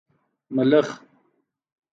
[0.55, 0.87] 🦗 ملخ